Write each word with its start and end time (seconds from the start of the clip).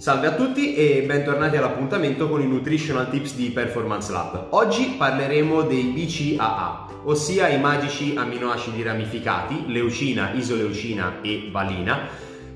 Salve 0.00 0.28
a 0.28 0.34
tutti 0.34 0.76
e 0.76 1.02
bentornati 1.02 1.58
all'appuntamento 1.58 2.26
con 2.26 2.40
i 2.40 2.46
Nutritional 2.46 3.10
Tips 3.10 3.34
di 3.34 3.50
Performance 3.50 4.10
Lab. 4.10 4.46
Oggi 4.52 4.94
parleremo 4.96 5.60
dei 5.60 5.92
BCAA, 5.94 7.02
ossia 7.04 7.48
i 7.48 7.60
magici 7.60 8.14
amminoacidi 8.16 8.82
ramificati, 8.82 9.64
leucina, 9.66 10.32
isoleucina 10.32 11.20
e 11.20 11.50
valina, 11.52 12.08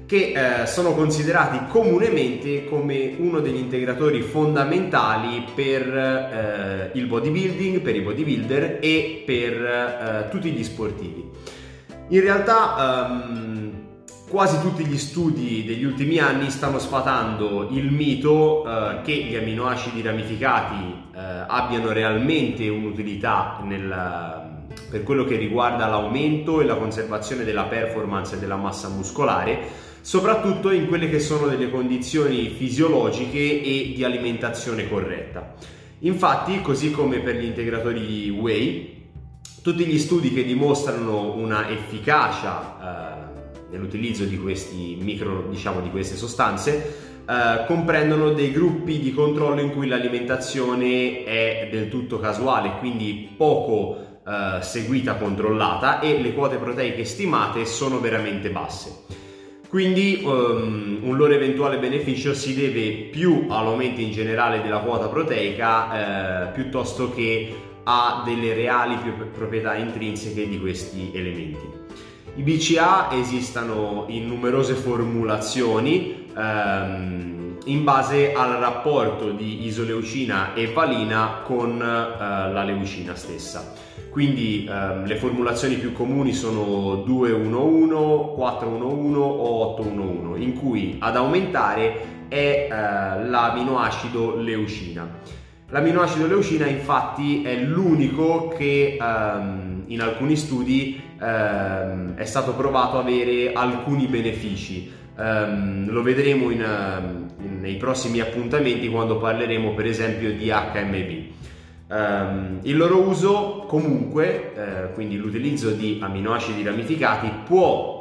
che 0.06 0.62
eh, 0.62 0.66
sono 0.66 0.94
considerati 0.94 1.66
comunemente 1.68 2.64
come 2.64 3.14
uno 3.18 3.40
degli 3.40 3.58
integratori 3.58 4.22
fondamentali 4.22 5.44
per 5.54 5.82
eh, 5.86 6.98
il 6.98 7.04
bodybuilding, 7.04 7.80
per 7.80 7.94
i 7.94 8.00
bodybuilder 8.00 8.78
e 8.80 9.22
per 9.26 9.52
eh, 9.52 10.28
tutti 10.30 10.50
gli 10.50 10.64
sportivi. 10.64 11.30
In 12.08 12.20
realtà 12.20 13.08
um, 13.10 13.53
quasi 14.34 14.60
tutti 14.60 14.84
gli 14.84 14.98
studi 14.98 15.64
degli 15.64 15.84
ultimi 15.84 16.18
anni 16.18 16.50
stanno 16.50 16.80
sfatando 16.80 17.68
il 17.70 17.92
mito 17.92 18.64
eh, 18.66 19.00
che 19.02 19.12
gli 19.12 19.36
amminoacidi 19.36 20.02
ramificati 20.02 20.74
eh, 21.14 21.20
abbiano 21.46 21.92
realmente 21.92 22.68
un'utilità 22.68 23.60
nel, 23.62 24.66
per 24.90 25.04
quello 25.04 25.22
che 25.24 25.36
riguarda 25.36 25.86
l'aumento 25.86 26.60
e 26.60 26.64
la 26.64 26.74
conservazione 26.74 27.44
della 27.44 27.66
performance 27.66 28.34
e 28.34 28.38
della 28.40 28.56
massa 28.56 28.88
muscolare, 28.88 29.68
soprattutto 30.00 30.72
in 30.72 30.88
quelle 30.88 31.08
che 31.08 31.20
sono 31.20 31.46
delle 31.46 31.70
condizioni 31.70 32.48
fisiologiche 32.48 33.38
e 33.38 33.92
di 33.94 34.02
alimentazione 34.02 34.88
corretta. 34.88 35.54
Infatti, 36.00 36.60
così 36.60 36.90
come 36.90 37.20
per 37.20 37.36
gli 37.36 37.44
integratori 37.44 38.30
whey, 38.30 39.10
tutti 39.62 39.86
gli 39.86 39.98
studi 40.00 40.32
che 40.32 40.44
dimostrano 40.44 41.34
una 41.36 41.70
efficacia 41.70 43.28
eh, 43.30 43.42
nell'utilizzo 43.70 44.24
di 44.24 44.38
questi 44.38 44.96
micro, 45.00 45.46
diciamo, 45.50 45.80
di 45.80 45.90
queste 45.90 46.16
sostanze, 46.16 47.12
Uh, 47.24 47.64
comprendono 47.64 48.32
dei 48.32 48.52
gruppi 48.52 48.98
di 48.98 49.14
controllo 49.14 49.62
in 49.62 49.72
cui 49.72 49.86
l'alimentazione 49.86 51.24
è 51.24 51.68
del 51.70 51.88
tutto 51.88 52.18
casuale, 52.18 52.76
quindi 52.78 53.30
poco 53.34 53.96
uh, 54.22 54.60
seguita, 54.60 55.14
controllata 55.14 56.00
e 56.00 56.20
le 56.20 56.34
quote 56.34 56.56
proteiche 56.56 57.06
stimate 57.06 57.64
sono 57.64 57.98
veramente 57.98 58.50
basse. 58.50 59.04
Quindi 59.66 60.20
um, 60.22 60.98
un 61.00 61.16
loro 61.16 61.32
eventuale 61.32 61.78
beneficio 61.78 62.34
si 62.34 62.54
deve 62.54 63.08
più 63.10 63.46
all'aumento 63.48 64.02
in 64.02 64.12
generale 64.12 64.60
della 64.60 64.80
quota 64.80 65.08
proteica 65.08 66.50
uh, 66.50 66.52
piuttosto 66.52 67.10
che 67.14 67.54
a 67.84 68.22
delle 68.22 68.52
reali 68.52 68.98
proprietà 69.32 69.76
intrinseche 69.76 70.46
di 70.46 70.60
questi 70.60 71.10
elementi. 71.14 71.82
I 72.36 72.42
BCA 72.42 73.12
esistono 73.12 74.06
in 74.08 74.26
numerose 74.26 74.74
formulazioni 74.74 76.26
ehm, 76.36 77.58
in 77.66 77.84
base 77.84 78.32
al 78.32 78.54
rapporto 78.54 79.30
di 79.30 79.64
isoleucina 79.66 80.52
e 80.52 80.66
valina 80.66 81.42
con 81.44 81.80
eh, 81.80 82.52
la 82.52 82.64
leucina 82.64 83.14
stessa. 83.14 83.72
Quindi 84.10 84.66
ehm, 84.68 85.04
le 85.06 85.14
formulazioni 85.14 85.76
più 85.76 85.92
comuni 85.92 86.32
sono 86.32 86.96
211, 87.06 88.34
411 88.34 89.16
o 89.16 89.74
811, 89.74 90.42
in 90.42 90.58
cui 90.58 90.96
ad 90.98 91.14
aumentare 91.14 92.26
è 92.26 92.68
eh, 92.68 93.28
l'aminoacido 93.28 94.34
leucina. 94.34 95.20
L'aminoacido 95.68 96.26
leucina 96.26 96.66
infatti 96.66 97.42
è 97.42 97.56
l'unico 97.56 98.48
che 98.48 98.98
ehm, 99.00 99.84
in 99.86 100.00
alcuni 100.00 100.36
studi 100.36 101.00
ehm, 101.20 102.14
è 102.14 102.24
stato 102.24 102.54
provato 102.54 102.98
avere 102.98 103.52
alcuni 103.52 104.06
benefici. 104.06 105.02
Um, 105.16 105.88
lo 105.90 106.02
vedremo 106.02 106.50
in, 106.50 106.58
in, 107.40 107.60
nei 107.60 107.76
prossimi 107.76 108.18
appuntamenti 108.18 108.88
quando 108.88 109.16
parleremo 109.18 109.72
per 109.72 109.86
esempio 109.86 110.32
di 110.32 110.50
HMB. 110.50 111.32
Il 112.62 112.76
loro 112.76 113.00
uso 113.00 113.64
comunque, 113.68 114.52
eh, 114.56 114.92
quindi 114.92 115.16
l'utilizzo 115.16 115.70
di 115.70 116.00
aminoacidi 116.02 116.64
ramificati 116.64 117.30
può 117.46 117.93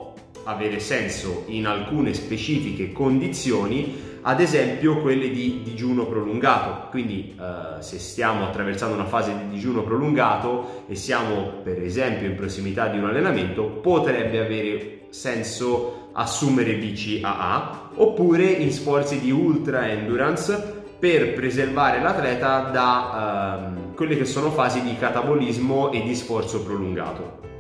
avere 0.44 0.80
senso 0.80 1.44
in 1.48 1.66
alcune 1.66 2.14
specifiche 2.14 2.92
condizioni 2.92 4.12
ad 4.24 4.40
esempio 4.40 5.02
quelle 5.02 5.30
di 5.30 5.62
digiuno 5.64 6.06
prolungato. 6.06 6.88
Quindi 6.90 7.36
eh, 7.38 7.82
se 7.82 8.00
stiamo 8.00 8.46
attraversando 8.46 8.96
una 8.96 9.06
fase 9.06 9.36
di 9.38 9.50
digiuno 9.50 9.84
prolungato 9.84 10.84
e 10.88 10.96
siamo 10.96 11.62
per 11.62 11.82
esempio 11.82 12.28
in 12.28 12.36
prossimità 12.36 12.88
di 12.88 12.98
un 12.98 13.06
allenamento, 13.06 13.66
potrebbe 13.66 14.40
avere 14.40 15.00
senso 15.10 16.10
assumere 16.14 16.76
BCAA 16.76 17.90
oppure 17.96 18.46
in 18.46 18.72
sforzi 18.72 19.20
di 19.20 19.32
ultra 19.32 19.90
endurance 19.90 20.82
per 21.00 21.34
preservare 21.34 22.02
l'atleta 22.02 22.70
da 22.72 23.68
ehm, 23.68 23.94
quelle 23.94 24.16
che 24.16 24.26
sono 24.26 24.52
fasi 24.52 24.82
di 24.84 24.96
catabolismo 24.96 25.92
e 25.92 26.02
di 26.02 26.16
sforzo 26.16 26.64
prolungato. 26.64 27.53